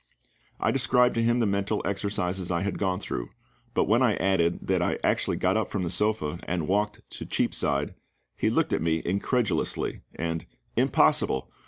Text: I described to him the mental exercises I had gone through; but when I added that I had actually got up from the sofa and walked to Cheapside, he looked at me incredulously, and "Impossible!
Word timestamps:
I 0.59 0.71
described 0.71 1.13
to 1.13 1.21
him 1.21 1.37
the 1.41 1.45
mental 1.45 1.83
exercises 1.85 2.49
I 2.49 2.61
had 2.61 2.79
gone 2.79 2.99
through; 2.99 3.29
but 3.75 3.83
when 3.83 4.01
I 4.01 4.15
added 4.15 4.65
that 4.65 4.81
I 4.81 4.93
had 4.93 4.99
actually 5.03 5.37
got 5.37 5.55
up 5.57 5.69
from 5.69 5.83
the 5.83 5.91
sofa 5.91 6.39
and 6.47 6.67
walked 6.67 7.07
to 7.11 7.25
Cheapside, 7.27 7.93
he 8.35 8.49
looked 8.49 8.73
at 8.73 8.81
me 8.81 9.03
incredulously, 9.05 10.01
and 10.15 10.47
"Impossible! 10.75 11.51